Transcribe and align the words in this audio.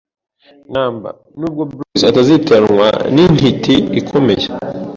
numberNubwo 0.71 1.61
Bruce 1.69 2.03
atazitiranwa 2.09 2.87
n 3.13 3.15
intiti 3.25 3.75
ikomeye 3.99 4.47